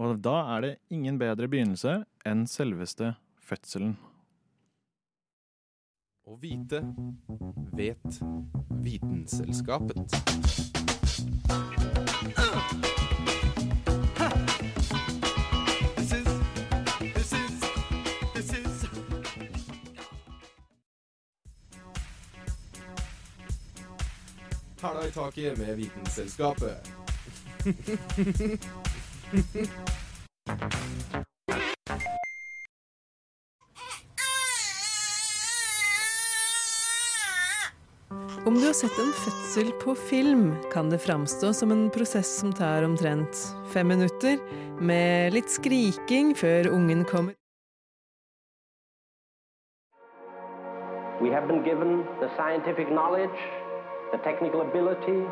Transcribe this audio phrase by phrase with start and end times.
[0.00, 3.10] Og da er det ingen bedre begynnelse enn selveste
[3.44, 3.98] fødselen.
[6.24, 6.80] Å vite
[7.76, 8.20] vet
[8.80, 10.16] Vitenselskapet.
[24.80, 26.88] Hæla i taket med Vitenselskapet.
[38.46, 42.52] Om du har sett en fødsel på film, kan det framstå som en prosess som
[42.52, 43.36] tar omtrent
[43.70, 44.38] fem minutter,
[44.80, 47.34] med litt skriking før ungen kommer.
[51.20, 53.38] We have been given the scientific knowledge,
[54.10, 54.18] the
[54.60, 55.22] ability,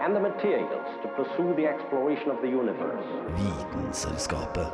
[0.00, 3.04] and the materials to pursue the exploration of the universe.
[3.36, 4.68] Vitenselskapet.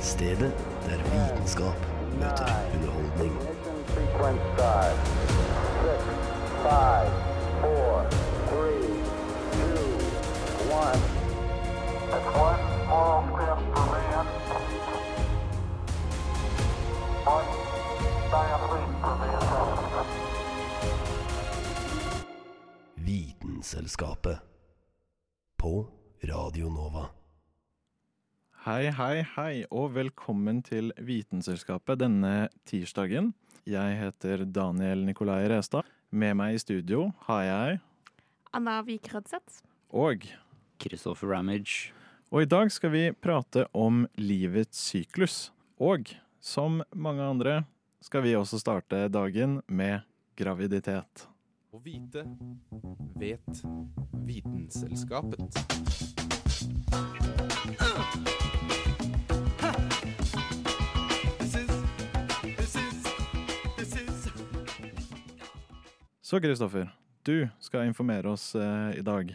[0.00, 0.54] Stedet
[0.86, 1.78] der vitenskap
[2.20, 3.34] møter underholdning.
[3.94, 4.96] Sequence start.
[5.84, 6.02] Six,
[6.62, 7.10] five,
[7.60, 7.92] four,
[8.50, 8.86] three,
[9.56, 9.84] two,
[10.82, 11.00] one.
[12.14, 14.26] It's one small step for man.
[17.36, 17.48] One
[18.30, 18.63] giant
[23.64, 24.38] Vitenselskapet.
[25.56, 25.86] På
[26.22, 27.06] Radio Nova.
[28.66, 33.32] Hei, hei, hei, og velkommen til Vitenselskapet denne tirsdagen.
[33.64, 35.88] Jeg heter Daniel Nikolai Restad.
[36.12, 37.80] Med meg i studio har jeg
[38.52, 39.64] Anna Vik Rødseth.
[39.88, 40.28] og
[40.76, 41.94] Christopher Ramage.
[42.28, 45.52] Og i dag skal vi prate om livets syklus.
[45.80, 47.62] Og som mange andre
[48.04, 50.04] skal vi også starte dagen med
[50.36, 51.30] graviditet.
[51.74, 52.22] Å vite
[53.18, 53.62] vet
[54.22, 55.56] Vitenselskapet.
[66.22, 66.92] Så Kristoffer,
[67.26, 69.34] du skal informere oss eh, i dag.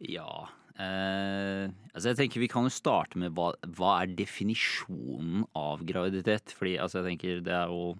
[0.00, 0.48] Ja.
[0.80, 6.56] Eh, altså jeg tenker Vi kan jo starte med hva, hva er definisjonen av graviditet?
[6.56, 7.98] Fordi altså jeg tenker det er jo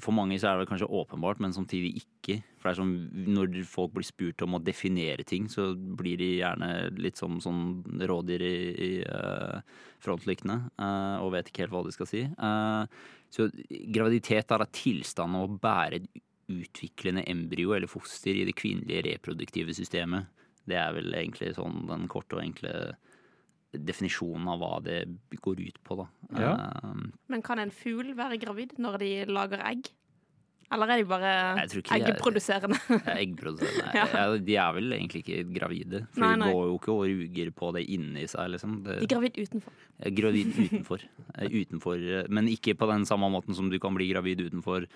[0.00, 2.38] For mange så er det kanskje åpenbart, men samtidig ikke.
[2.60, 2.92] For det er som
[3.36, 7.82] Når folk blir spurt om å definere ting, så blir de gjerne litt som sånn
[8.08, 9.60] rådyr i, i uh,
[10.02, 12.24] frontlyktene uh, og vet ikke helt hva de skal si.
[12.38, 12.86] Uh,
[13.32, 13.48] så
[13.92, 19.74] graviditet er da tilstanden å bære et utviklende embryo eller foster i det kvinnelige reproduktive
[19.76, 20.28] systemet.
[20.68, 22.74] Det er vel egentlig sånn den korte og enkle
[23.72, 25.00] definisjonen av hva det
[25.40, 26.06] går ut på, da.
[26.38, 26.52] Ja.
[26.84, 29.88] Uh, Men kan en fugl være gravid når de lager egg?
[30.72, 32.76] Eller er de bare Jeg tror ikke de er- eggproduserende?
[33.22, 33.90] Eggproduserende.
[33.92, 34.04] Ja.
[34.16, 36.00] ja, de er vel egentlig ikke gravide.
[36.14, 38.78] For Nei, de går jo ikke og ruger på det inni seg, liksom.
[38.86, 39.74] Det, De er gravid utenfor.
[40.00, 41.04] Er gravid utenfor.
[41.36, 42.06] Eh, utenfor.
[42.22, 44.86] eh, Men ikke på den samme måten som du kan bli gravid utenfor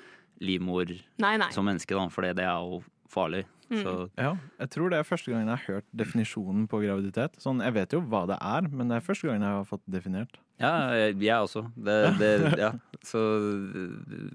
[0.40, 0.88] livmor
[1.20, 1.50] Nei, nei.
[1.52, 2.80] som menneske, da, for det er jo
[3.12, 3.44] farlig.
[3.66, 3.80] Mm.
[3.82, 7.34] Så Ja, jeg tror det er første gangen jeg har hørt definisjonen på graviditet.
[7.42, 9.82] Sånn, Jeg vet jo hva det er, men det er første gangen jeg har fått
[9.90, 10.38] definert.
[10.60, 11.64] ja, jeg jeg også.
[11.74, 12.30] Det, det,
[12.62, 12.72] ja.
[13.02, 13.18] Så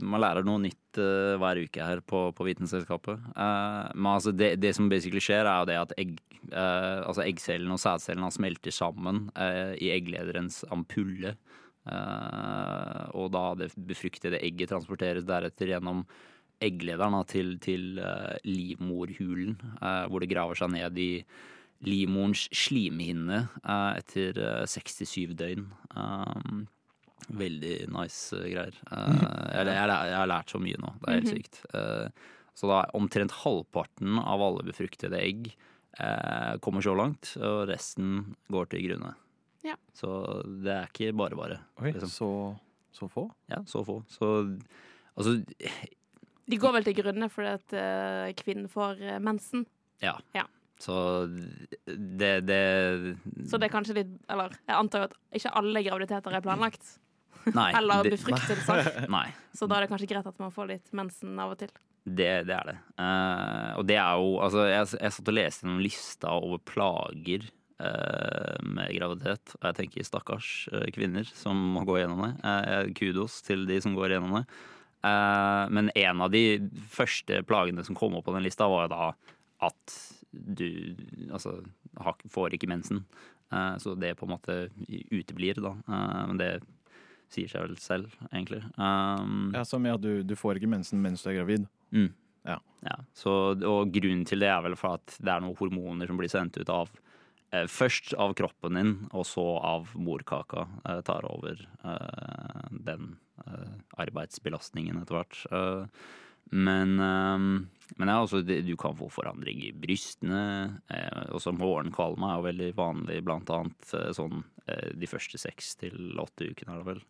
[0.02, 3.24] man lærer noe nytt uh, hver uke her på, på Vitenselskapet.
[3.36, 6.20] Uh, men altså det, det som basically skjer, er jo det at egg,
[6.52, 9.30] uh, altså eggcellen og sædcellen smelter sammen
[9.80, 11.38] i egglederens ampulle.
[11.82, 16.03] Eh, og da det befruktede egget transporteres deretter gjennom
[16.62, 21.12] egglederen til, til eh, livmorhulen, eh, hvor det graver seg ned i
[21.88, 25.66] livmorens slimhinne eh, etter eh, 67 døgn.
[25.96, 26.68] Um,
[27.30, 28.78] veldig nice greier.
[28.92, 30.94] Eh, jeg, jeg, jeg har lært så mye nå.
[31.02, 31.62] Det er helt sykt.
[31.78, 38.36] Eh, så da omtrent halvparten av alle befruktede egg eh, kommer så langt, og resten
[38.52, 39.16] går til grunne.
[39.66, 39.78] Ja.
[39.96, 40.10] Så
[40.64, 41.62] det er ikke bare bare.
[41.82, 42.12] Oi, liksom.
[42.12, 42.32] så,
[42.98, 43.28] så få?
[43.52, 44.02] Ja, så få.
[44.12, 44.32] Så
[45.16, 45.38] altså
[46.52, 49.64] De går vel til grunne fordi at uh, kvinnen får uh, mensen.
[50.04, 50.18] Ja.
[50.36, 50.48] Ja.
[50.82, 50.96] Så
[51.86, 52.62] det, det
[53.46, 56.96] Så det er kanskje litt Eller jeg antar jo at ikke alle graviditeter er planlagt.
[57.59, 57.70] Nei.
[57.78, 58.82] Eller det, befruktelse.
[59.18, 59.28] nei.
[59.58, 61.72] Så da er det kanskje greit at man får litt mensen av og til.
[62.02, 62.76] Det, det er det.
[62.97, 67.50] Uh, og det er jo Altså, jeg, jeg satt og leste gjennom lista over plager
[67.82, 70.50] med graviditet, og jeg tenker stakkars
[70.94, 72.52] kvinner som må gå gjennom det.
[73.00, 74.44] Kudos til de som går gjennom det.
[75.03, 76.44] Eh, men en av de
[76.90, 79.12] første plagene som kom opp på den lista, var da
[79.66, 79.96] at
[80.32, 80.96] du
[81.32, 81.58] altså
[82.32, 83.03] får ikke mensen.
[83.53, 84.58] Eh, så det på en måte
[85.12, 85.76] uteblir, da.
[85.88, 86.52] Eh, men det
[87.32, 88.59] sier seg vel selv, egentlig.
[88.76, 91.70] Ja, Som i at du, du får ikke mensen mens du er gravid.
[91.96, 92.09] Mm.
[92.82, 92.97] Ja.
[93.14, 96.32] Så, og grunnen til det er vel for at det er noen hormoner som blir
[96.32, 96.90] sendt ut av
[97.52, 105.02] først av kroppen din, og så av morkaka eh, tar over eh, den eh, arbeidsbelastningen
[105.02, 105.40] etter hvert.
[105.52, 106.03] Eh,
[106.52, 107.38] men, eh,
[107.98, 110.44] men ja, altså, du kan få forandring i brystene.
[110.92, 115.76] Eh, også morgenkvalme er jo veldig vanlig, blant annet eh, sånn eh, de første seks
[115.84, 117.04] til åtte ukene, er det vel.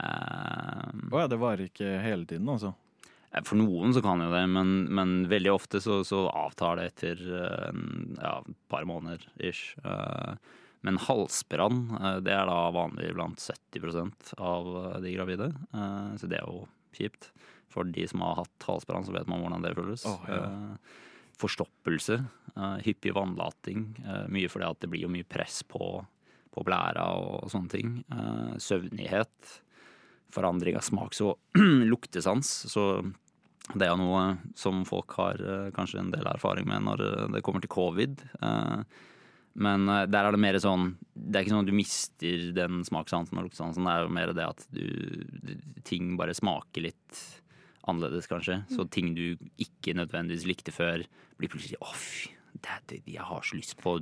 [0.00, 2.74] Eh, oh ja, det varer ikke hele tiden, altså.
[3.34, 6.90] Eh, For noen så kan jo det, men, men veldig ofte så, så avtar det
[6.92, 8.36] etter et en ja,
[8.70, 9.74] par måneder ish.
[9.84, 10.36] Eh,
[10.84, 15.50] Men halsbrann, eh, det er da vanlig blant 70 av eh, de gravide.
[15.72, 17.30] Eh, Så det er jo kjipt.
[17.74, 20.04] For de som har hatt halsbrann, så vet man hvordan det føles.
[20.06, 20.44] Oh, ja.
[20.44, 21.00] Eh,
[21.40, 22.20] Forstoppelse,
[22.54, 23.96] eh, hyppig vannlating.
[24.06, 26.04] eh, Mye fordi at det blir jo mye press på,
[26.54, 27.96] på blæra og sånne ting.
[28.14, 29.56] Eh, Søvnighet
[30.34, 31.38] forandring av smaks- og
[31.90, 32.52] luktesans.
[32.70, 32.84] Så
[33.72, 37.42] det er noe som folk har eh, kanskje en del erfaring med når eh, det
[37.46, 38.20] kommer til covid.
[38.42, 38.84] Eh,
[39.56, 43.38] Men der er det mer sånn Det er ikke sånn at du mister den smakssansen
[43.38, 43.86] og luktesansen.
[43.86, 44.82] Det er jo mer det at du,
[45.86, 47.20] ting bare smaker litt
[47.86, 48.62] annerledes, kanskje.
[48.72, 51.04] Så ting du ikke nødvendigvis likte før,
[51.38, 52.32] blir plutselig Å, fy,
[52.64, 53.98] det, det, jeg har så lyst på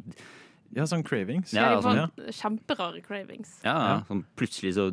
[0.72, 1.52] Ja, sånn cravings.
[1.52, 3.58] Ja, Ja, sånn, får kjemperare cravings.
[3.62, 3.88] Ja, ja.
[3.92, 3.96] Ja.
[4.08, 4.88] Sånn plutselig så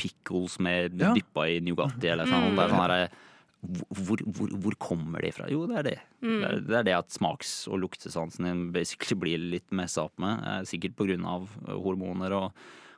[0.00, 1.12] pickles med Ja.
[1.14, 2.54] dyppa i Nugatti eller sånn.
[2.56, 3.10] Det er sånn her,
[3.60, 5.48] hvor, hvor, hvor kommer det fra?
[5.50, 5.96] Jo, det er det.
[6.22, 10.14] Det, er, det er det at smaks- og luktesansen din basically blir litt messa opp
[10.22, 10.44] med.
[10.46, 12.52] eh, Sikkert på grunn av hormoner og,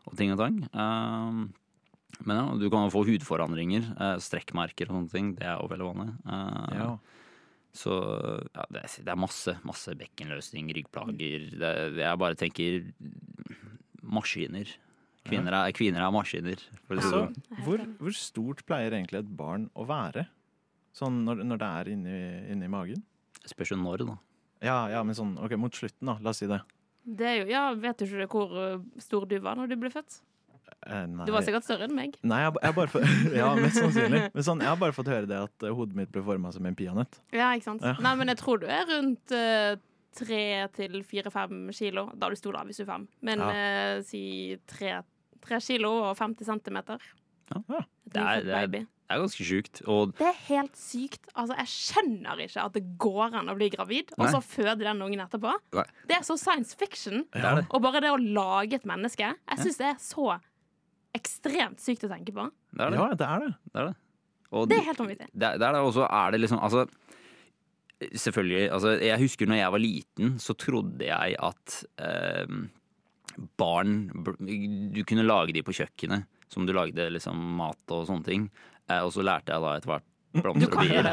[0.06, 0.58] og ting og tang.
[0.74, 1.46] Um,
[2.26, 5.32] men ja, du kan jo få hudforandringer, eh, strekkmerker og sånne ting.
[5.38, 6.10] Det er jo veldig vanlig.
[6.28, 6.90] Eh, Ja.
[7.70, 7.94] Så
[8.50, 11.44] ja, det, er, det er masse, masse bekkenløsning, ryggplager.
[11.54, 11.68] Det,
[12.02, 12.80] jeg bare tenker
[14.02, 14.66] maskiner.
[15.28, 16.62] Kvinner er, kvinner er maskiner.
[16.88, 17.62] For å si det Så, sånn.
[17.66, 20.26] hvor, hvor stort pleier egentlig et barn å være?
[20.96, 22.16] Sånn når, når det er inni,
[22.52, 23.02] inni magen?
[23.46, 24.16] Spørs jo når, da.
[24.60, 26.60] Ja, ja, men sånn, ok, mot slutten da, la oss si det.
[27.06, 29.88] Det er jo, ja, Vet du ikke hvor uh, stor du var når du ble
[29.90, 30.18] født?
[30.86, 31.24] Eh, nei.
[31.26, 32.14] Du var sikkert større enn meg.
[32.22, 33.06] Nei, jeg, jeg bare fått,
[33.40, 34.20] ja, mest sannsynlig.
[34.34, 36.66] Men sånn, jeg har bare fått høre det at eh, hodet mitt ble formet som
[36.68, 37.18] en peanøtt.
[37.34, 37.84] Ja, ikke sant?
[37.86, 37.94] Ja.
[38.04, 39.74] Nei, men jeg tror du er rundt uh,
[40.20, 40.42] tre
[40.76, 42.06] til fire-fem kilo.
[42.20, 43.08] Da du sto der hvis du er fem.
[43.26, 43.50] Men Ja.
[43.56, 44.22] eh, si
[44.70, 44.98] tre,
[45.44, 47.00] tre kilo og 50 centimeter.
[47.50, 47.62] Ja.
[47.76, 47.82] Ja.
[48.06, 48.86] Et Det er- det er- baby.
[49.10, 49.80] Det er ganske sjukt.
[49.90, 51.24] Og Det er helt sykt.
[51.34, 55.02] Altså, jeg skjønner ikke at det går an å bli gravid, og så føde den
[55.02, 55.50] ungen etterpå.
[55.74, 55.84] Nei.
[56.06, 57.24] Det er så science fiction.
[57.34, 57.64] er.
[57.74, 60.28] Og bare det å lage et menneske, jeg syns det er så
[61.18, 62.46] ekstremt sykt å tenke på.
[62.70, 63.00] Det er det.
[63.02, 63.50] Ja, det er det.
[63.74, 63.96] det, er det.
[64.52, 65.26] Og Det er helt vanvittig.
[65.34, 66.86] det, er- det er det, og så er det liksom Altså,
[68.14, 72.46] selvfølgelig altså, Jeg husker når jeg var liten, så trodde jeg at eh,
[73.58, 78.48] barn Du kunne lage de på kjøkkenet, som du lagde liksom mat og sånne ting.
[78.90, 80.06] Eh, og så lærte jeg da etter hvert
[80.42, 81.08] blomster og bier.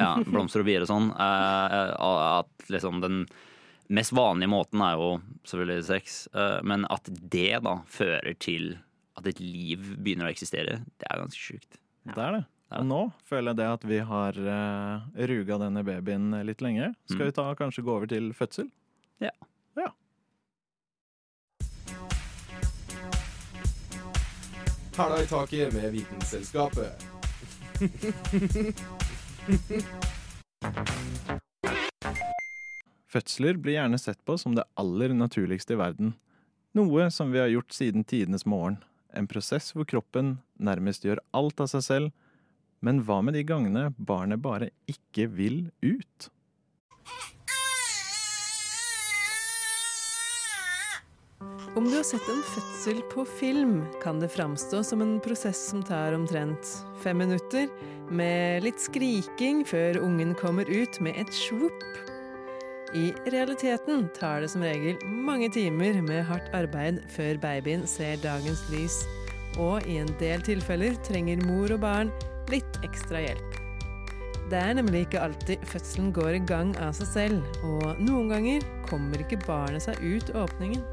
[0.00, 1.10] Ja, blomster og bier og sånn.
[1.16, 3.22] Eh, at liksom den
[3.92, 5.10] mest vanlige måten er jo
[5.48, 8.76] selvfølgelig sex, eh, men at det da fører til
[9.20, 11.76] at et liv begynner å eksistere, det er ganske sjukt.
[12.08, 12.44] Det er det.
[12.72, 16.94] Og nå føler jeg det at vi har uh, ruga denne babyen litt lenge.
[17.04, 17.28] Skal Mm.
[17.28, 18.70] vi ta kanskje gå over til fødsel?
[19.20, 19.28] Ja.
[19.76, 19.90] Ja.
[24.96, 27.04] Tæla i taket med Vitenselskapet.
[33.12, 36.14] Fødsler blir gjerne sett på som det aller naturligste i verden.
[36.72, 38.78] Noe som vi har gjort siden tidenes morgen.
[39.12, 42.12] En prosess hvor kroppen nærmest gjør alt av seg selv.
[42.80, 46.30] Men hva med de gangene barnet bare ikke vil ut?
[51.74, 55.80] Om du har sett en fødsel på film, kan det framstå som en prosess som
[55.82, 56.68] tar omtrent
[57.00, 57.70] fem minutter,
[58.12, 61.86] med litt skriking før ungen kommer ut med et svopp.
[62.92, 68.66] I realiteten tar det som regel mange timer med hardt arbeid før babyen ser dagens
[68.68, 69.00] lys,
[69.56, 72.12] og i en del tilfeller trenger mor og barn
[72.52, 73.60] litt ekstra hjelp.
[74.52, 78.68] Det er nemlig ikke alltid fødselen går i gang av seg selv, og noen ganger
[78.92, 80.84] kommer ikke barnet seg ut åpningen.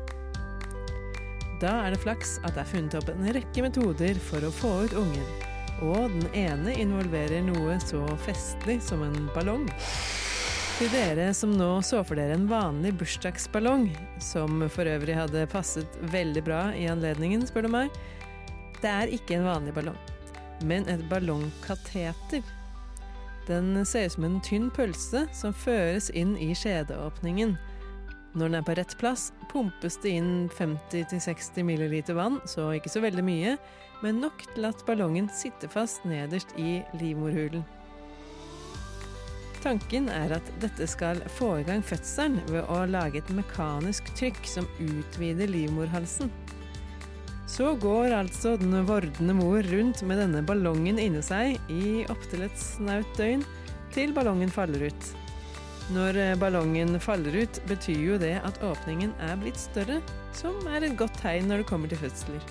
[1.59, 4.69] Da er det flaks at det er funnet opp en rekke metoder for å få
[4.85, 5.25] ut ungen.
[5.83, 9.65] Og den ene involverer noe så festlig som en ballong.
[10.79, 13.89] Til dere som nå så for dere en vanlig bursdagsballong,
[14.23, 17.99] som for øvrig hadde passet veldig bra i anledningen, spør du meg.
[18.79, 19.99] Det er ikke en vanlig ballong,
[20.63, 22.47] men et ballongkateter.
[23.49, 27.57] Den ser ut som en tynn pølse som føres inn i skjedeåpningen.
[28.37, 33.01] Når den er på rett plass, pumpes det inn 50-60 ml vann, så ikke så
[33.01, 33.55] veldig mye,
[34.03, 37.65] men nok til at ballongen sitter fast nederst i livmorhulen.
[39.59, 44.45] Tanken er at dette skal få i gang fødselen ved å lage et mekanisk trykk
[44.47, 46.31] som utvider livmorhalsen.
[47.49, 52.61] Så går altså den vordende mor rundt med denne ballongen inni seg i opptil et
[52.61, 53.43] snaut døgn,
[53.89, 55.09] til ballongen faller ut.
[55.89, 59.95] Når eh, ballongen faller ut, betyr jo det at åpningen er blitt større,
[60.37, 62.43] som er et godt tegn når det kommer til fødsler.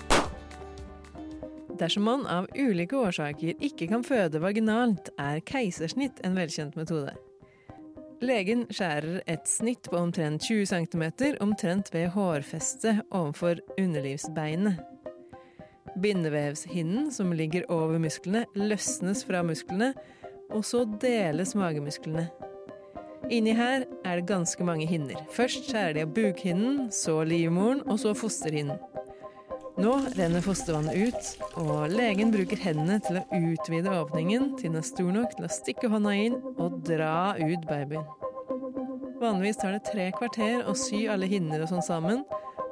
[1.79, 7.13] Dersom man av ulike årsaker ikke kan føde vaginalt, er keisersnitt en velkjent metode.
[8.19, 11.05] Legen skjærer et snitt på omtrent 20 cm
[11.39, 14.83] omtrent ved hårfestet ovenfor underlivsbeinet.
[15.95, 19.93] Bindevevshinnen som ligger over musklene, løsnes fra musklene,
[20.51, 22.27] og så deles magemusklene.
[23.29, 25.19] Inni her er det ganske mange hinner.
[25.29, 28.79] Først skjærer de av bukhinnen, så livmoren, og så fosterhinnen.
[29.79, 31.29] Nå renner fostervannet ut,
[31.61, 35.51] og legen bruker hendene til å utvide åpningen til den er stor nok til å
[35.53, 38.03] stikke hånda inn og dra ut babyen.
[39.21, 42.25] Vanligvis tar det tre kvarter å sy alle hinner og sånn sammen,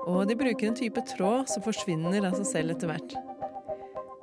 [0.07, 3.17] og de bruker en type tråd som forsvinner av seg selv etter hvert.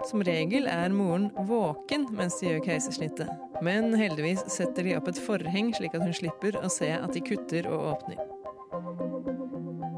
[0.04, 3.30] Som regel er moren våken mens de gjør keisersnittet,
[3.64, 7.22] men heldigvis setter de opp et forheng slik at hun slipper å se at de
[7.24, 8.20] kutter og åpner.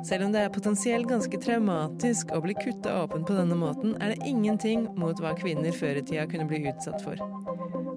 [0.07, 4.15] Selv om det er potensielt ganske traumatisk å bli kutta åpen på denne måten, er
[4.15, 7.19] det ingenting mot hva kvinner før i tida kunne bli utsatt for.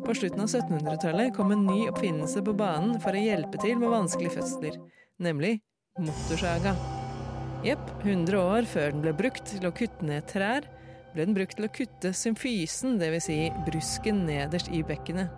[0.05, 3.93] På slutten av 1700-tallet kom en ny oppfinnelse på banen for å hjelpe til med
[3.93, 4.79] vanskelige fødsler,
[5.21, 5.59] nemlig
[6.01, 6.73] motorsaga.
[7.67, 10.65] Jepp, 100 år før den ble brukt til å kutte ned trær,
[11.13, 13.27] ble den brukt til å kutte symfysen, dvs.
[13.29, 13.37] Si
[13.67, 15.31] brusken nederst i bekkenet.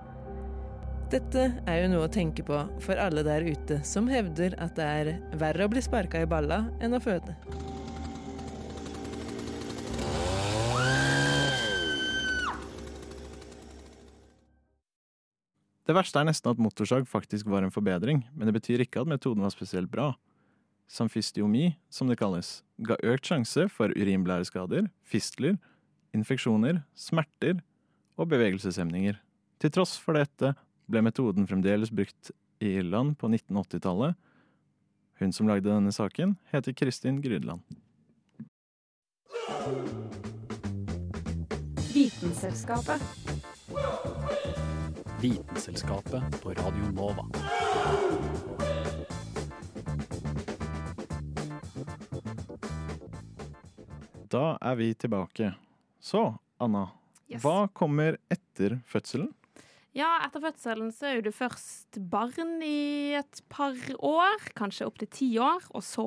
[1.11, 4.85] Dette er jo noe å tenke på for alle der ute som hevder at det
[4.87, 5.09] er
[5.41, 7.35] verre å bli sparka i balla enn å føde.
[15.83, 19.09] Det verste er nesten at motorsag faktisk var en forbedring, men det betyr ikke at
[19.11, 20.13] metoden var spesielt bra.
[20.91, 25.55] Samfistiomi, som det kalles, ga økt sjanse for urinblæreskader, fistler,
[26.11, 27.61] infeksjoner, smerter
[28.19, 29.15] og bevegelseshemninger.
[29.61, 30.51] Til tross for dette
[30.91, 34.19] ble metoden fremdeles brukt i Irland på 1980-tallet.
[35.21, 37.63] Hun som lagde denne saken, heter Kristin Grydland.
[41.93, 43.01] Vitenselskapet.
[45.21, 47.27] Vitenselskapet på Radio Nova.
[54.31, 55.51] Da er vi tilbake.
[55.99, 56.85] Så, Anna.
[57.27, 57.41] Yes.
[57.43, 59.33] Hva kommer etter fødselen?
[59.91, 65.11] Ja, etter fødselen så er jo du først barn i et par år, kanskje opptil
[65.11, 66.05] ti år, og så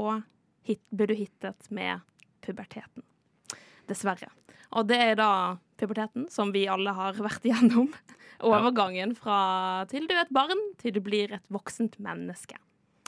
[0.65, 2.01] hit, blir du hittet med
[2.45, 3.05] puberteten.
[3.91, 4.31] Dessverre.
[4.73, 5.31] Og det er da
[5.77, 7.93] puberteten, som vi alle har vært igjennom.
[8.45, 12.57] Overgangen fra til du er et barn, til du blir et voksent menneske.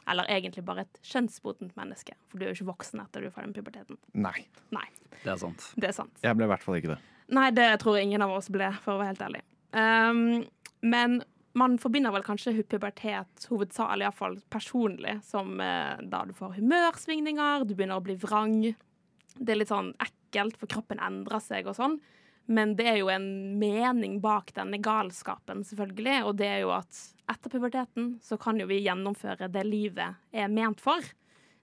[0.07, 3.49] Eller egentlig bare et kjønnsmodent menneske, for du er jo ikke voksen etter du får
[3.49, 3.99] den puberteten.
[4.15, 4.87] Nei, Nei,
[5.23, 5.71] Det er sant.
[5.77, 6.19] det er sant.
[6.23, 6.99] jeg ble i hvert fall ikke det.
[7.35, 9.43] Nei, det tror jeg ingen av oss ble, for å være helt ærlig.
[9.75, 10.45] Um,
[10.87, 11.17] men
[11.59, 17.75] man forbinder vel kanskje pubertet hovedsakelig, iallfall personlig, som eh, da du får humørsvingninger, du
[17.75, 18.59] begynner å bli vrang.
[19.35, 21.97] Det er litt sånn ekkelt, for kroppen endrer seg og sånn.
[22.47, 23.27] Men det er jo en
[23.59, 28.69] mening bak denne galskapen, selvfølgelig, og det er jo at etter puberteten så kan jo
[28.71, 31.03] vi gjennomføre det livet er ment for.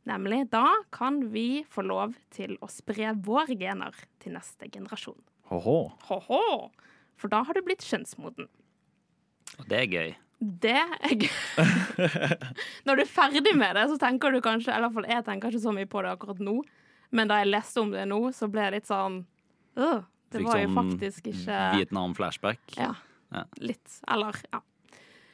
[0.08, 5.20] Nemlig da kan vi få lov til å spre våre gener til neste generasjon.
[5.52, 5.78] Ho-ho.
[6.10, 6.44] Ho-ho!
[7.20, 8.50] For da har du blitt kjønnsmoden.
[9.62, 10.14] Og det er gøy.
[10.44, 11.68] Det er gøy.
[12.88, 15.26] Når du er ferdig med det, så tenker du kanskje Eller i hvert fall jeg
[15.30, 16.58] tenker ikke så mye på det akkurat nå,
[17.16, 19.22] men da jeg leste om det nå, så ble jeg litt sånn
[19.78, 20.02] øh,
[20.34, 22.76] Det var jo sånn faktisk ikke Vietnam-flashback.
[22.76, 22.92] Ja.
[23.34, 23.46] Ja.
[23.64, 24.02] Litt.
[24.12, 24.60] Eller, ja.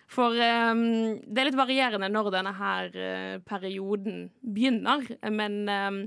[0.10, 0.80] For um,
[1.22, 6.00] det er litt varierende når denne her uh, perioden begynner, men um,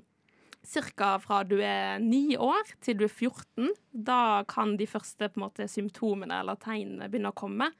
[0.96, 1.12] ca.
[1.22, 5.44] fra du er ni år til du er 14, da kan de første på en
[5.46, 7.70] måte, symptomene eller tegnene begynne å komme.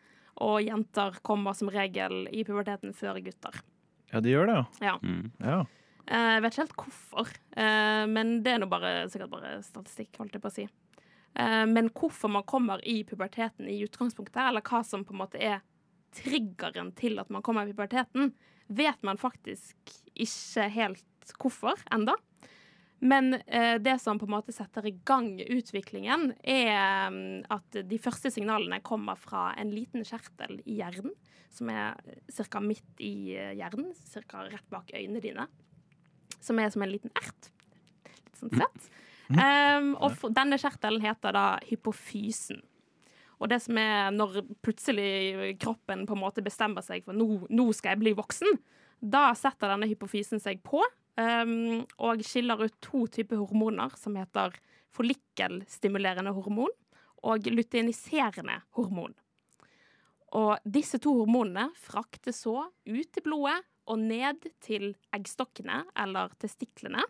[0.43, 3.59] Og jenter kommer som regel i puberteten før gutter.
[4.13, 4.95] Ja, de gjør det, Ja.
[5.03, 5.31] Mm.
[5.43, 5.59] ja.
[6.07, 10.17] Eh, Jeg vet ikke helt hvorfor, eh, men det er nå bare, sikkert bare statistikk,
[10.19, 10.65] holdt jeg på å si.
[11.37, 15.41] Eh, Men hvorfor man kommer i puberteten i utgangspunktet, eller hva som på en måte
[15.41, 15.61] er
[16.17, 18.33] triggeren til at man kommer i puberteten,
[18.73, 22.17] vet man faktisk ikke helt hvorfor enda.
[23.03, 27.99] Men eh, det som på en måte setter i gang utviklingen, er mm, at de
[27.99, 31.11] første signalene kommer fra en liten kjertel i hjernen,
[31.51, 31.99] som er
[32.31, 32.63] ca.
[32.63, 33.91] midt i eh, hjernen,
[34.31, 34.45] ca.
[34.47, 35.49] rett bak øynene dine.
[36.39, 37.51] Som er som en liten ert.
[38.07, 38.93] Litt sånn søt.
[39.33, 42.63] Um, og for, denne kjertelen heter da hypofysen.
[43.43, 47.65] Og det som er når plutselig kroppen på en måte bestemmer seg for nå, nå
[47.75, 48.61] skal jeg bli voksen,
[49.03, 50.79] da setter denne hypofysen seg på
[51.19, 54.55] um, og skiller ut to typer hormoner som heter
[54.95, 56.71] follikkelstimulerende hormon
[57.27, 59.17] og luteiniserende hormon.
[60.39, 63.59] Og disse to hormonene fraktes så ut i blodet
[63.91, 67.03] og ned til eggstokkene eller testiklene.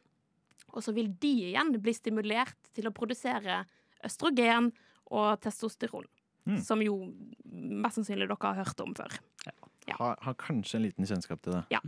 [0.72, 3.62] Og så vil de igjen bli stimulert til å produsere
[4.02, 4.72] østrogen
[5.12, 6.08] og testosteron.
[6.48, 6.60] Mm.
[6.64, 6.96] Som jo
[7.52, 9.18] mest sannsynlig dere har hørt om før.
[9.86, 9.96] Ja.
[9.98, 11.62] Har, har kanskje en liten kjennskap til det.
[11.74, 11.80] Ja.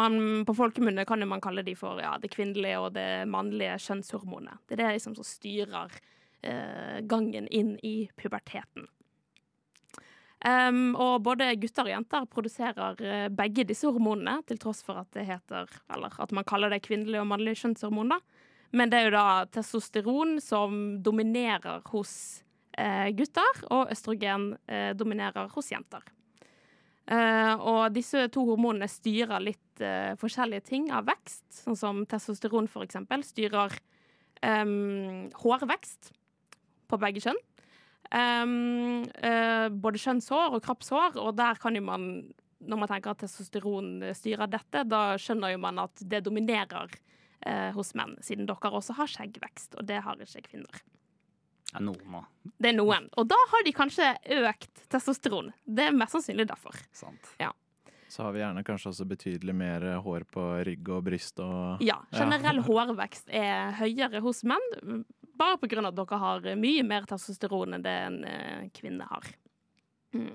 [0.00, 3.76] Man, på folkemunne kan jo man kalle de for ja, det kvinnelige og det mannlige
[3.84, 4.64] kjønnshormonet.
[4.66, 5.92] Det er det liksom som styrer
[6.44, 8.88] eh, gangen inn i puberteten.
[10.44, 15.08] Um, og både gutter og jenter produserer eh, begge disse hormonene, til tross for at
[15.16, 18.18] det heter Eller at man kaller det kvinnelige og mannlige kjønnshormon, da.
[18.74, 22.43] Men det er jo da testosteron som dominerer hos
[23.14, 26.04] gutter, og østrogen eh, dominerer hos jenter.
[27.04, 32.70] Eh, og disse to hormonene styrer litt eh, forskjellige ting av vekst, sånn som testosteron
[32.82, 33.76] eksempel styrer
[34.42, 36.14] em, hårvekst
[36.88, 37.42] på begge kjønn.
[38.14, 42.04] Um, uh, både kjønnshår og kroppshår, og der kan jo man
[42.68, 46.92] når man tenker at testosteron styrer dette, da skjønner jo man at det dominerer
[47.44, 50.82] eh, hos menn, siden dere også har skjeggvekst, og det har ikke kvinner.
[51.74, 52.22] Ja, noen må.
[52.44, 53.08] Det er noen.
[53.18, 54.12] Og da har de kanskje
[54.44, 55.50] økt testosteron.
[55.66, 56.78] Det er mest sannsynlig derfor.
[56.94, 57.34] Sant.
[58.14, 61.96] Så har vi gjerne kanskje også betydelig mer hår på rygg og bryst og Ja,
[62.14, 65.02] generell hårvekst er høyere hos menn,
[65.34, 69.08] bare på grunn av at dere har mye mer testosteron enn det en eh, kvinne
[69.10, 69.26] har.
[70.14, 70.30] Mm.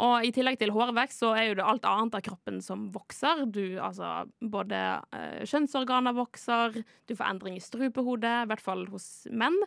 [0.00, 3.42] Og i tillegg til hårvekst så er jo det alt annet av kroppen som vokser.
[3.50, 4.78] Du, altså, både
[5.10, 6.78] eh, kjønnsorganer vokser,
[7.10, 9.58] du får endring i strupehodet, i hvert fall hos menn.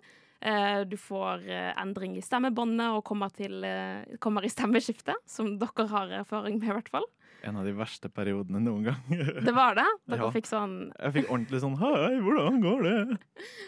[0.44, 5.54] Eh, du får eh, endring i stemmebåndet og kommer, til, eh, kommer i stemmeskiftet, som
[5.62, 7.06] dere har erfaring med, i hvert fall.
[7.48, 9.22] En av de verste periodene noen gang.
[9.44, 9.86] Det var det.
[10.12, 10.32] Dere Ja.
[10.32, 13.18] fikk sånn Jeg fikk ordentlig sånn Hei, hvordan går det?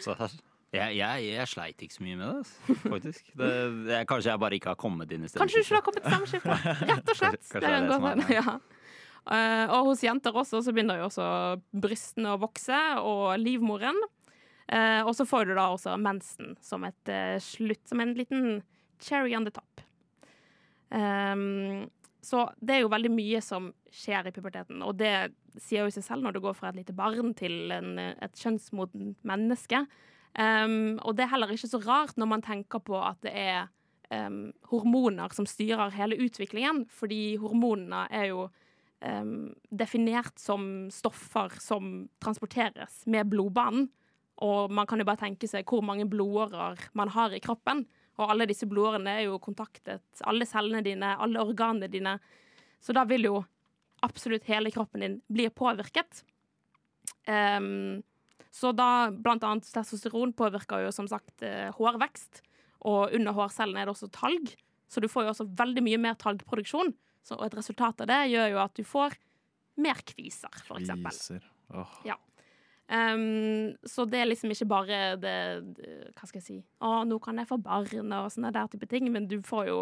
[0.04, 0.36] Så her-
[0.76, 3.28] jeg, jeg, jeg sleit ikke så mye med det, altså, faktisk.
[3.40, 3.50] Det,
[3.88, 5.40] jeg, kanskje jeg bare ikke har kommet inn i stedet.
[5.44, 6.56] Kanskje du ikke har kommet til stemmeskifte?
[6.90, 7.38] Rett og slett.
[7.40, 8.56] Kanskje kanskje det er det som er ja.
[9.26, 11.28] Eh, og hos jenter også så begynner jo også
[11.72, 13.96] brystene å vokse, og livmoren.
[14.66, 18.62] Eh, og så får du da også mensen som et eh, slutt, som en liten
[19.02, 19.82] cherry on the top.
[20.90, 21.86] Ehm,
[22.22, 25.30] så det er jo veldig mye som skjer i puberteten, og det
[25.62, 29.22] sier jo seg selv når du går fra et lite barn til en, et kjønnsmodent
[29.26, 29.84] menneske.
[30.36, 33.70] Um, og det er heller ikke så rart når man tenker på at det er
[34.12, 38.48] um, hormoner som styrer hele utviklingen, fordi hormonene er jo
[39.76, 43.90] definert som stoffer som transporteres med blodbanen.
[44.44, 47.84] Og man kan jo bare tenke seg hvor mange blodårer man har i kroppen.
[48.16, 52.16] Og alle disse blodårene er jo kontaktet, alle cellene dine, alle organene dine.
[52.80, 53.40] Så da vil jo
[54.04, 56.22] absolutt hele kroppen din bli påvirket.
[57.26, 58.02] Um,
[58.52, 62.40] så da blant annet testosteron påvirker jo som sagt eh, hårvekst.
[62.88, 64.52] Og under hårcellene er det også talg,
[64.88, 66.94] så du får jo også veldig mye mer talgproduksjon.
[67.26, 69.16] Så, og et resultat av det gjør jo at du får
[69.82, 71.42] mer kviser, for eksempel.
[71.74, 71.82] Oh.
[71.82, 71.98] Åh.
[72.86, 75.32] Um, så det er liksom ikke bare det,
[75.74, 78.86] det Hva skal jeg si Å, nå kan jeg få barn og sånne der type
[78.86, 79.78] ting, men du får jo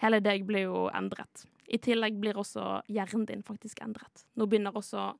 [0.00, 1.44] Hele deg blir jo endret.
[1.72, 4.26] I tillegg blir også hjernen din faktisk endret.
[4.36, 5.10] Nå begynner også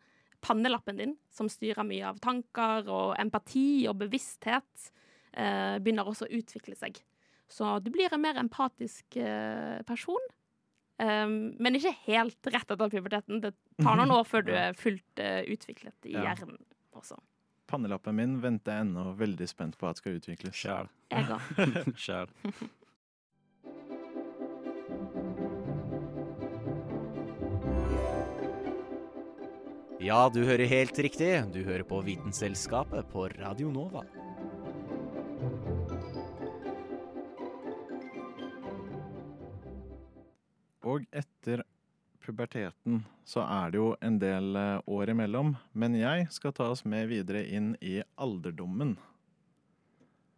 [0.45, 4.91] pannelappen din, som styrer mye av tanker og empati og bevissthet,
[5.33, 7.01] eh, begynner også å utvikle seg.
[7.49, 10.29] Så du blir en mer empatisk eh, person.
[11.01, 13.41] Um, men ikke helt rett etter puberteten.
[13.41, 16.31] Det tar noen år før du er fullt uh, utviklet i Ja.
[16.31, 16.61] hjernen
[16.97, 17.19] også.
[17.67, 20.55] Pannelappen min venter jeg ennå veldig spent på at skal utvikles.
[20.55, 20.91] Sjæl.
[21.11, 21.95] Jeg òg.
[21.99, 22.35] Sjæl.
[30.07, 31.31] Ja, du hører helt riktig.
[31.51, 34.05] Du hører på Vitenselskapet på Radio Nova.
[40.87, 41.65] Og etter
[42.27, 46.85] puberteten så er det jo en del eh, år imellom, men jeg skal ta oss
[46.87, 48.97] med videre inn i alderdommen.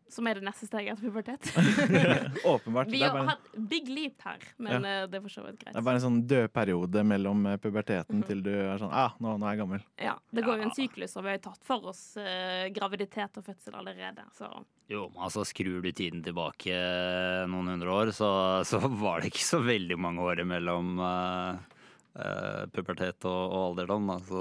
[0.09, 1.51] Som er det neste steget etter pubertet.
[2.49, 2.89] Åpenbart.
[2.89, 5.03] Vi har bare, hatt big leap her, men ja.
[5.05, 5.75] det er for så vidt greit.
[5.75, 8.25] det er bare en sånn død periode mellom eh, puberteten Mhm.
[8.31, 9.85] til du er sånn ah, nå, nå er jeg gammel.
[10.01, 13.37] Ja, Det går jo en syklus, og vi har jo tatt for oss eh, graviditet
[13.37, 14.25] og fødsel allerede.
[14.41, 14.49] Så
[14.89, 16.73] Jo, men altså skrur du tiden tilbake
[17.53, 18.31] noen hundre år, så,
[18.65, 20.95] så var det ikke så veldig mange år imellom.
[21.05, 21.67] eh,
[22.19, 24.11] eh, pubertet og, og alderdom.
[24.13, 24.19] Da.
[24.27, 24.41] Så,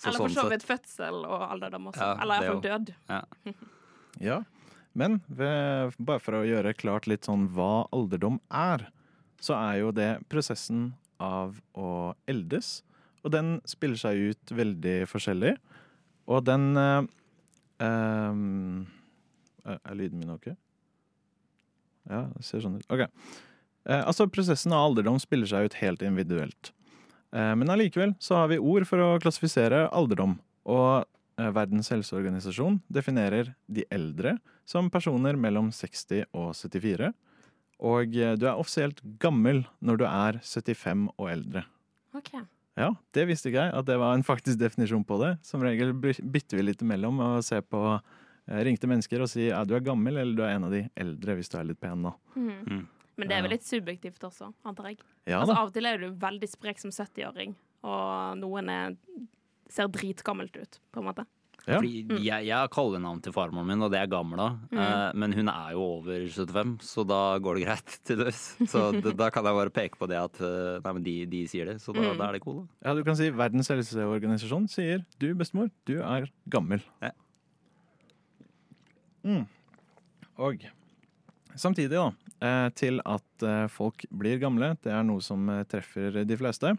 [0.00, 2.06] så Eller for sånn så vidt fødsel og alderdom også.
[2.06, 2.96] Ja, Eller iallfall død.
[3.10, 3.22] Ja.
[4.20, 4.40] Ja.
[4.92, 8.88] Men ved, bare for å gjøre klart litt sånn hva alderdom er,
[9.40, 10.90] så er jo det prosessen
[11.22, 12.80] av å eldes.
[13.22, 15.54] Og den spiller seg ut veldig forskjellig.
[16.30, 17.06] Og den eh,
[17.86, 18.88] ehm,
[19.68, 20.50] Er er lyden min ok?
[22.10, 22.86] Ja, det ser sånn ut.
[22.90, 23.06] OK.
[23.86, 26.72] Eh, altså, prosessen av alderdom spiller seg ut helt individuelt.
[27.32, 30.36] Eh, men allikevel så har vi ord for å klassifisere alderdom.
[30.70, 31.02] Og
[31.38, 34.36] eh, Verdens helseorganisasjon definerer de eldre
[34.68, 37.12] som personer mellom 60 og 74.
[37.90, 41.66] Og eh, du er offisielt gammel når du er 75 og eldre.
[42.16, 42.34] OK.
[42.78, 45.34] Ja, det visste ikke jeg, at det var en faktisk definisjon på det.
[45.46, 48.00] Som regel bytter vi litt imellom og ser på
[48.64, 51.36] ringte mennesker og sier ja, du er gammel eller du er en av de eldre
[51.38, 52.08] hvis du er litt pen.
[52.08, 52.14] da.
[52.34, 52.80] Mm.
[53.20, 55.02] Men det er vel litt subjektivt også, antar jeg.
[55.28, 57.52] Ja altså, av og til er du veldig sprek som 70-åring,
[57.86, 58.96] og noen er,
[59.70, 61.26] ser dritgammelt ut, på en måte.
[61.68, 61.76] Ja.
[61.76, 64.46] Fordi jeg, jeg har kallenavn til farmoren min, og det er Gamla.
[64.72, 64.78] Mm.
[64.80, 68.40] Eh, men hun er jo over 75, så da går det greit, tydeligvis.
[68.72, 71.42] Så det, da kan jeg bare peke på det at eh, nei, men de, de
[71.52, 72.16] sier det, så da, Mm.
[72.16, 72.62] da er det cool.
[72.64, 72.88] Da.
[72.88, 76.80] Ja, du kan si Verdens helseorganisasjon sier du, bestemor, du er gammel.
[77.04, 77.12] Ja.
[79.28, 79.44] Mm.
[80.40, 80.64] Og
[81.60, 82.19] samtidig, da, eh,
[82.76, 86.74] til at eh, folk blir gamle, det er noe som eh, treffer de fleste,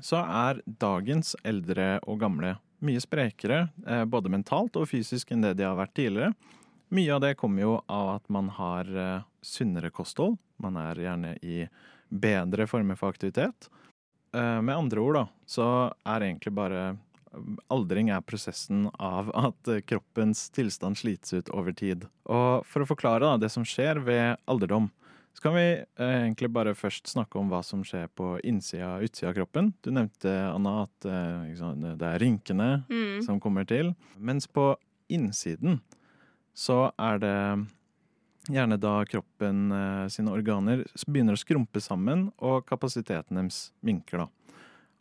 [0.00, 5.54] så er dagens eldre og gamle mye sprekere, eh, både mentalt og fysisk, enn det
[5.58, 6.32] de har vært tidligere.
[6.92, 10.36] Mye av det kommer jo av at man har eh, sunnere kosthold.
[10.62, 11.62] Man er gjerne i
[12.12, 13.70] bedre former for aktivitet.
[14.34, 15.66] Eh, Med andre ord, da, så
[16.04, 16.82] er egentlig bare
[17.72, 22.04] Aldring er prosessen av at eh, kroppens tilstand slites ut over tid.
[22.28, 24.90] Og for å forklare da, det som skjer ved alderdom,
[25.32, 29.06] så kan vi eh, egentlig bare først snakke om hva som skjer på innsida og
[29.08, 29.70] utsida av kroppen.
[29.80, 33.22] Du nevnte, Anna, at eh, sant, det er rynkene Mm.
[33.24, 33.94] som kommer til.
[34.20, 34.74] Mens på
[35.12, 35.80] innsiden
[36.52, 37.36] så er det
[38.52, 44.28] gjerne da kroppen eh, sine organer begynner å skrumpe sammen, og kapasiteten deres minker, da.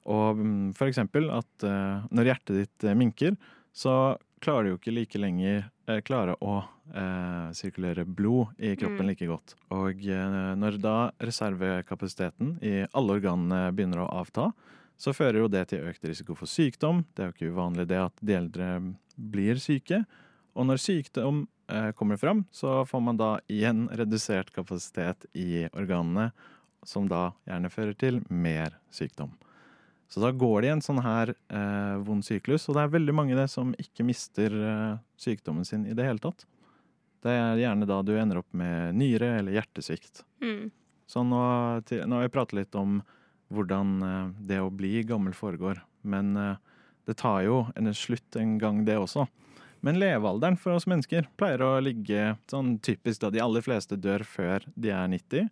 [0.10, 3.36] Og mm, for eksempel at eh, når hjertet ditt eh, minker,
[3.74, 6.64] så klarer du jo ikke like lenger eh, klare å
[6.96, 9.10] eh, sirkulere blod i kroppen Mm.
[9.12, 9.56] like godt.
[9.70, 14.52] Og eh, når da reservekapasiteten i alle organene begynner å avta,
[15.02, 17.06] så fører jo det til økt risiko for sykdom.
[17.16, 18.68] Det er jo ikke uvanlig det at de eldre
[19.18, 20.04] blir syke.
[20.54, 26.32] Og når sykdom eh, kommer fram, så får man da igjen redusert kapasitet i organene,
[26.86, 29.34] som da gjerne fører til mer sykdom.
[30.12, 33.14] Så da går det i en sånn her eh, vond syklus, og det er veldig
[33.16, 36.44] mange det som ikke mister eh, sykdommen sin i det hele tatt.
[37.24, 40.26] Det er gjerne da du ender opp med nyre eller hjertesvikt.
[40.44, 40.72] Mm.
[41.08, 41.42] Så nå,
[41.88, 43.00] til, nå har vi pratet litt om
[43.56, 46.60] hvordan eh, det å bli gammel foregår, men eh,
[47.08, 49.30] det tar jo en slutt en gang, det også.
[49.82, 54.28] Men levealderen for oss mennesker pleier å ligge sånn typisk da de aller fleste dør
[54.28, 55.50] før de er 90.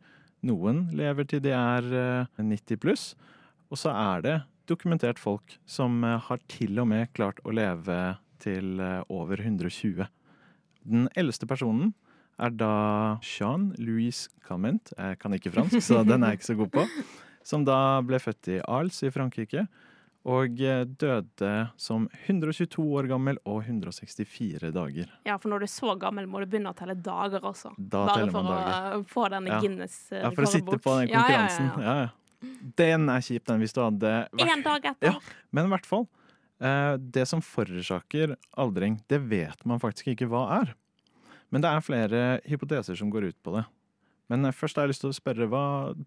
[0.51, 3.11] Noen lever til de er eh, 90 pluss.
[3.69, 4.37] Og så er det
[4.69, 7.99] dokumentert folk som eh, har til og med klart å leve
[8.41, 10.05] til eh, over 120.
[10.89, 11.93] Den eldste personen
[12.39, 14.93] er da Jean-Louis Calment.
[14.97, 16.85] Jeg kan ikke fransk, så den er jeg ikke så god på.
[17.49, 19.65] Som da ble født i Arles i Frankrike.
[20.29, 25.11] Og eh, døde som 122 år gammel og 164 dager.
[25.25, 27.71] Ja, for når du er så gammel, må du begynne å telle dager også.
[27.79, 29.59] Da Bare for å få denne Ja.
[29.63, 31.69] Guinness eh, Ja, for å sitte på den konkurransen.
[31.77, 31.85] ja.
[31.87, 32.15] Ja, ja.
[32.79, 35.07] Den er kjip, den, hvis du hadde vært En dag etter.
[35.11, 35.19] Ja,
[35.51, 36.05] men i hvert fall.
[36.61, 40.67] eh, Det som forårsaker aldring, det vet man faktisk ikke hva er.
[41.51, 43.65] Men det er flere hypoteser som går ut på det.
[44.29, 45.63] Men eh, først har jeg lyst til å spørre, hva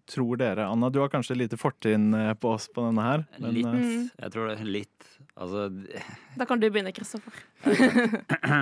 [0.07, 0.63] tror dere?
[0.71, 3.25] Anna, du har kanskje lite fortrinn eh, på oss på denne her.
[3.37, 3.67] Men, Litt.
[3.67, 4.07] Mm.
[4.23, 5.09] Jeg tror det er litt.
[5.35, 5.67] Altså
[6.39, 7.33] Da kan du begynne, Kristoffer.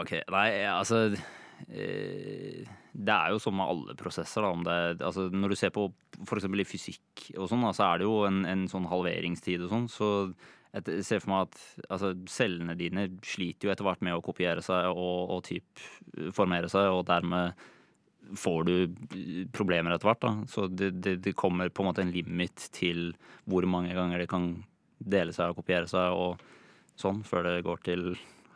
[0.00, 0.12] OK.
[0.34, 0.96] Nei, altså
[1.70, 4.44] eh, Det er jo sånn med alle prosesser.
[4.44, 5.88] Da, om det, altså, når du ser på
[6.24, 6.46] f.eks.
[6.48, 9.90] i fysikk og sånn, så er det jo en, en sånn halveringstid og sånn.
[9.92, 10.08] Så
[10.70, 14.62] jeg ser for meg at altså, cellene dine sliter jo etter hvert med å kopiere
[14.62, 15.84] seg og, og typ
[16.36, 17.58] formere seg, og dermed
[18.38, 18.74] får du
[19.54, 20.22] problemer etter hvert.
[20.22, 20.32] Da.
[20.50, 23.10] Så det, det, det kommer på en måte en limit til
[23.50, 24.52] hvor mange ganger det kan
[25.00, 26.42] dele seg og kopiere seg og
[27.00, 28.08] sånn, før det går til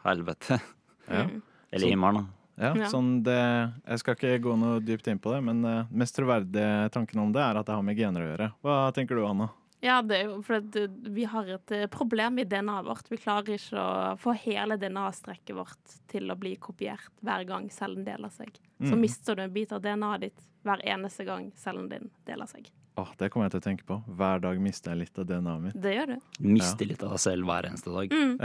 [0.04, 0.60] helvete.
[1.08, 1.26] Ja.
[1.74, 2.43] Eller himmelen, da.
[2.56, 2.86] Ja, Ja.
[2.86, 3.38] sånn det,
[3.86, 7.32] jeg skal ikke gå noe dypt inn på det, men uh, mest troverdige tanken om
[7.34, 8.52] det er at det har med gener å gjøre.
[8.62, 9.48] Hva tenker du, Anna?
[9.84, 13.10] Ja, det er jo fordi eh, vi har et eh, problem i DNA-et vårt.
[13.10, 18.04] Vi klarer ikke å få hele DNA-strekket vårt til å bli kopiert hver gang cellen
[18.06, 18.54] deler seg.
[18.80, 19.00] Så Mm.
[19.02, 22.70] mister du en bit av DNA-et ditt hver eneste gang cellen din deler seg.
[22.96, 24.00] Åh, det kommer jeg til å tenke på.
[24.16, 25.76] Hver dag mister jeg litt av DNA-et mitt.
[25.82, 26.16] Det gjør du.
[26.48, 28.08] Mister litt av deg selv hver eneste dag.
[28.14, 28.38] Mm.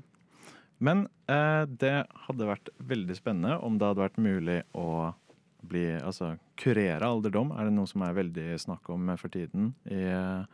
[0.84, 1.94] Men eh, det
[2.26, 5.14] hadde vært veldig spennende om det hadde vært mulig å
[5.64, 7.54] bli, altså, kurere alderdom.
[7.56, 10.44] Er det noe som er veldig snakk om for tiden i eh,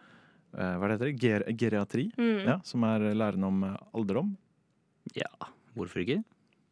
[0.55, 2.09] hva det heter Ger geriatri?
[2.19, 2.45] Mm.
[2.47, 4.37] Ja, som er læren om alderdom.
[5.19, 5.31] Ja,
[5.75, 6.21] hvorfor ikke?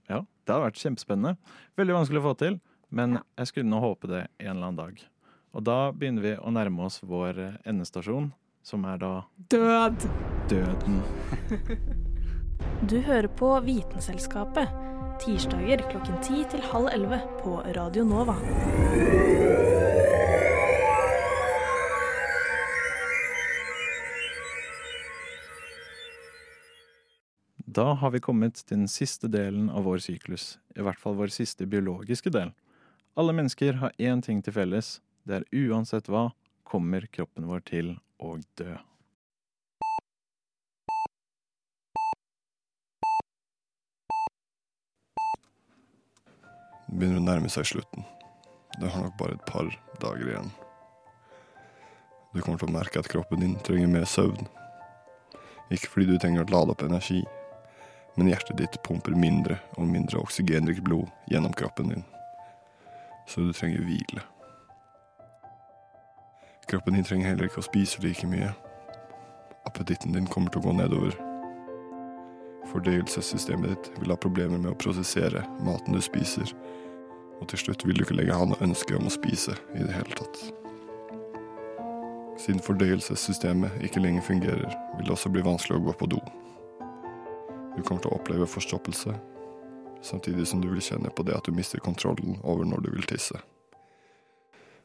[0.08, 1.54] Ja, det hadde vært kjempespennende.
[1.78, 2.58] Veldig vanskelig å få til,
[2.94, 5.06] men jeg skulle nå håpe det en eller annen dag.
[5.56, 8.30] Og da begynner vi å nærme oss vår endestasjon,
[8.62, 9.12] som er da
[9.50, 10.06] Død!
[10.52, 11.02] døden.
[12.86, 14.70] Du hører på Vitenselskapet.
[15.18, 18.36] Tirsdager klokken ti til halv 11 på Radio Nova.
[27.66, 31.34] Da har vi kommet til den siste delen av vår syklus, i hvert fall vår
[31.34, 32.54] siste biologiske del.
[33.18, 35.00] Alle mennesker har én ting til felles.
[35.26, 36.28] Det er uansett hva,
[36.62, 38.76] kommer kroppen vår til å dø.
[46.88, 48.06] Begynner å nærme seg slutten.
[48.80, 49.68] Det har nok bare et par
[50.02, 50.50] dager igjen.
[52.34, 54.48] Du kommer til å merke at kroppen din trenger mer søvn.
[55.74, 57.22] Ikke fordi du trenger å lade opp energi,
[58.16, 62.04] men hjertet ditt pumper mindre og mindre oksygenrikt blod gjennom kroppen din.
[63.28, 64.24] Så du trenger hvile.
[66.68, 68.52] Kroppen din trenger heller ikke å spise like mye.
[69.68, 71.27] Appetitten din kommer til å gå nedover.
[72.68, 76.52] Fordøyelsessystemet ditt vil ha problemer med å prosessere maten du spiser,
[77.38, 79.94] og til slutt vil du ikke lenger ha noe ønske om å spise i det
[79.94, 80.42] hele tatt.
[82.38, 86.20] Siden fordøyelsessystemet ikke lenger fungerer, vil det også bli vanskelig å gå på do.
[87.74, 89.14] Du kommer til å oppleve forstoppelse,
[90.04, 93.08] samtidig som du vil kjenne på det at du mister kontrollen over når du vil
[93.10, 93.40] tisse.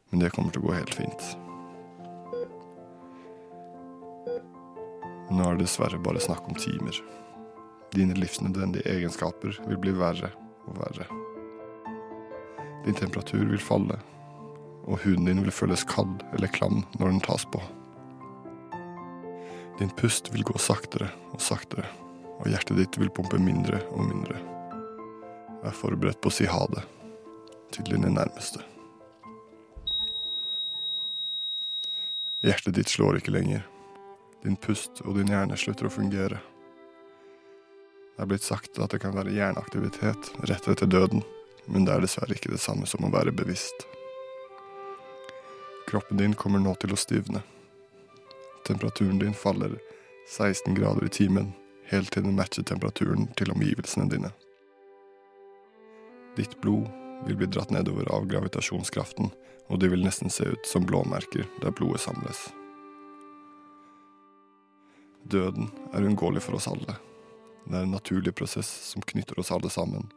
[0.09, 1.27] Men det kommer til å gå helt fint.
[5.33, 6.97] Nå er det dessverre bare snakk om timer.
[7.93, 10.31] Dine livsnødvendige egenskaper vil bli verre
[10.65, 11.05] og verre.
[12.85, 13.99] Din temperatur vil falle,
[14.83, 17.61] og huden din vil føles kald eller klam når den tas på.
[19.79, 21.85] Din pust vil gå saktere og saktere,
[22.39, 24.41] og hjertet ditt vil pumpe mindre og mindre.
[25.63, 26.83] Vær forberedt på å si ha det
[27.73, 28.61] til dine nærmeste.
[32.43, 33.61] Hjertet ditt slår ikke lenger.
[34.43, 36.41] Din pust og din hjerne slutter å fungere.
[38.15, 41.23] Det er blitt sagt at det kan være hjerneaktivitet rett etter døden,
[41.65, 43.87] men det er dessverre ikke det samme som å være bevisst.
[45.89, 47.41] Kroppen din kommer nå til å stivne.
[48.67, 49.79] Temperaturen din faller
[50.29, 51.51] 16 grader i timen,
[51.89, 54.31] helt til den matcher temperaturen til omgivelsene dine.
[56.37, 56.87] Ditt blod
[57.27, 59.31] vil bli dratt nedover av gravitasjonskraften,
[59.69, 62.45] og det vil nesten se ut som blåmerker der blodet samles.
[65.23, 66.97] Døden er uunngåelig for oss alle.
[67.63, 70.09] Det er en naturlig prosess som knytter oss alle sammen.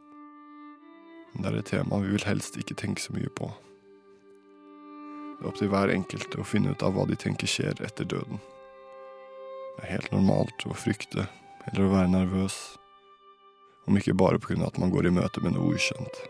[1.33, 3.47] Men det er et tema vi vil helst ikke tenke så mye på.
[5.37, 8.07] Det er opp til hver enkelt å finne ut av hva de tenker skjer etter
[8.09, 8.41] døden.
[9.77, 11.27] Det er helt normalt å frykte
[11.67, 12.55] eller å være nervøs,
[13.87, 16.21] om ikke bare av at man går i møte med noe ukjent.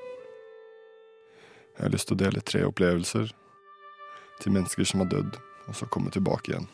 [1.78, 3.32] Jeg har lyst til å dele tre opplevelser
[4.42, 5.38] til mennesker som har dødd,
[5.70, 6.68] og så komme tilbake igjen.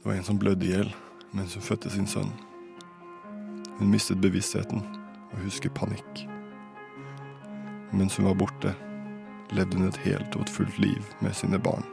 [0.00, 0.94] Det var en som blødde i hjel
[1.32, 2.32] mens hun fødte sin sønn.
[3.78, 4.82] Hun mistet bevisstheten
[5.30, 6.24] og husker panikk.
[7.92, 8.74] Mens hun var borte,
[9.50, 11.86] levde hun et helt og et fullt liv med sine barn,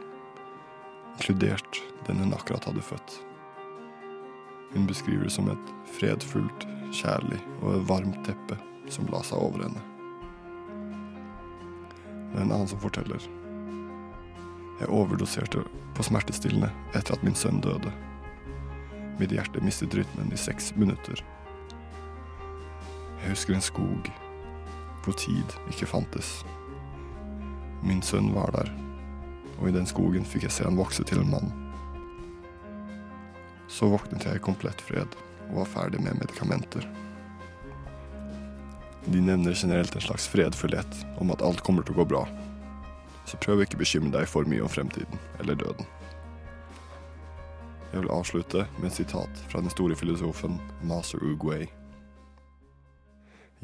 [1.16, 3.18] inkludert den hun akkurat hadde født.
[4.74, 8.58] Hun beskriver det som et fredfullt, kjærlig og et varmt teppe
[8.92, 9.82] som la seg over henne.
[12.28, 13.24] Det er en annen som forteller.
[14.78, 15.64] Jeg overdoserte
[15.96, 17.90] på smertestillende etter at min sønn døde.
[19.18, 21.22] Mitt hjerte mistet rytmen i seks minutter.
[23.18, 24.10] Jeg husker en skog
[25.02, 26.44] hvor tid ikke fantes.
[27.82, 28.70] Min sønn var der,
[29.58, 31.50] og i den skogen fikk jeg se han vokse til en mann.
[33.66, 36.86] Så våknet jeg i komplett fred og var ferdig med medikamenter.
[39.08, 42.26] De nevner generelt en slags fredfullhet om at alt kommer til å gå bra.
[43.26, 45.97] Så prøv ikke å bekymre deg for mye om fremtiden eller døden.
[47.92, 51.66] Jeg vil avslutte med et sitat fra den store filosofen Master Uguay.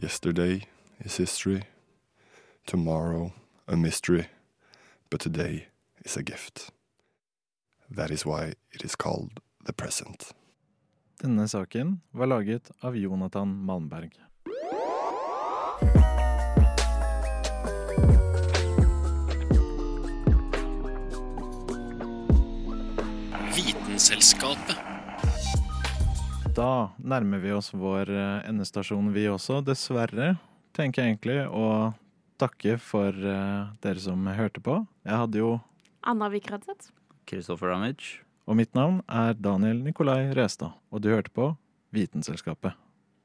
[0.02, 0.60] Yesterday
[1.04, 1.60] is history,
[2.66, 3.30] tomorrow
[3.68, 4.24] a mystery,
[5.10, 5.68] but today
[6.04, 6.70] is a gift.
[7.96, 10.34] That is why it is called the present.
[11.22, 14.10] Denne saken var laget av Jonathan Malmberg.
[23.94, 24.76] Vitenselskapet.
[26.56, 29.60] Da nærmer vi oss vår eh, endestasjon, vi også.
[29.62, 30.32] Dessverre,
[30.74, 31.92] tenker jeg egentlig, å
[32.42, 34.80] takke for eh, dere som hørte på.
[35.06, 35.52] Jeg hadde jo
[36.02, 36.90] Anna Vik Rødseth.
[37.30, 38.24] Kristoffer Ramage.
[38.50, 41.52] Og mitt navn er Daniel Nikolai Restad, og du hørte på
[41.94, 42.74] Vitenselskapet.